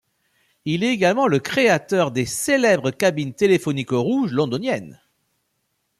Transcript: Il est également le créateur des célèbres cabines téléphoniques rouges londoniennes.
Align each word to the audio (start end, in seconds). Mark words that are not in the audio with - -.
Il 0.65 0.83
est 0.83 0.93
également 0.93 1.27
le 1.27 1.37
créateur 1.37 2.09
des 2.09 2.25
célèbres 2.25 2.89
cabines 2.89 3.35
téléphoniques 3.35 3.91
rouges 3.91 4.31
londoniennes. 4.33 4.99